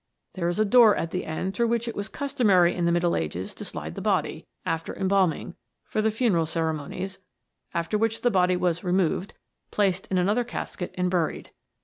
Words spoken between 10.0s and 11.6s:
in another casket and buried.